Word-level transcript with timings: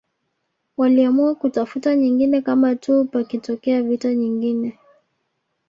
Waliamua 0.77 1.35
kutafuta 1.35 1.95
nyingine 1.95 2.41
kama 2.41 2.75
tuu 2.75 3.03
pakitokea 3.05 3.83
vita 3.83 4.13
nyingine 4.15 4.77